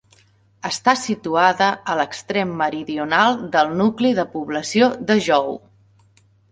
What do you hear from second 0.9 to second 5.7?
situada a l'extrem meridional del nucli de població de Jou.